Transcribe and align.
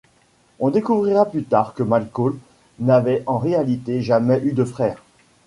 On 0.59 0.71
découvrira 0.71 1.27
plus 1.27 1.43
tard 1.43 1.75
que 1.75 1.83
McCall 1.83 2.33
n'avait 2.79 3.21
en 3.27 3.37
réalité 3.37 4.01
jamais 4.01 4.41
eu 4.43 4.51
de 4.53 4.63
frère. 4.65 5.03